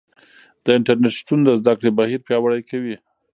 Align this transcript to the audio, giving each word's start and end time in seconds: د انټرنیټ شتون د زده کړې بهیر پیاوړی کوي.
د 0.63 0.65
انټرنیټ 0.77 1.13
شتون 1.19 1.39
د 1.43 1.49
زده 1.59 1.73
کړې 1.79 1.89
بهیر 1.99 2.19
پیاوړی 2.27 2.61
کوي. 2.69 2.95